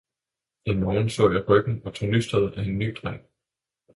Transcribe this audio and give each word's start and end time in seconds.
En 0.65 0.79
morgen 0.79 1.09
så 1.09 1.29
jeg 1.31 1.49
ryggen 1.49 1.81
og 1.85 1.93
tornystret 1.93 2.51
af 2.57 2.63
en 2.63 2.77
ny 2.77 2.95
dreng. 3.03 3.21